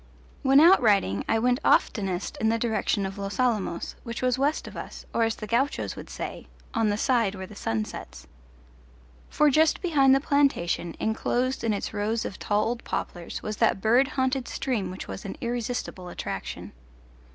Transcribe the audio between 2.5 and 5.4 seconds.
direction of Los Alamos, which was west of us, or as